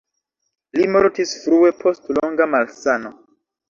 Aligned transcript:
Li 0.79 0.87
mortis 0.95 1.35
frue 1.43 1.71
post 1.85 2.13
longa 2.19 2.53
malsano. 2.59 3.19